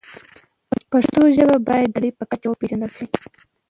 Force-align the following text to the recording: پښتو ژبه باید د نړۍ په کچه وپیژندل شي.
پښتو 0.91 1.21
ژبه 1.35 1.57
باید 1.67 1.89
د 1.91 1.95
نړۍ 1.95 2.11
په 2.19 2.23
کچه 2.31 2.47
وپیژندل 2.49 2.91
شي. 2.97 3.05